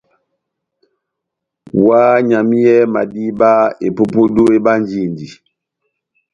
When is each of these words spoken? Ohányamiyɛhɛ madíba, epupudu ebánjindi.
Ohányamiyɛhɛ 1.83 2.89
madíba, 2.93 3.49
epupudu 3.87 4.43
ebánjindi. 4.55 5.27